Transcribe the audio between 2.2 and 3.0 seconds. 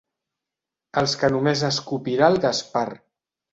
el Gaspar.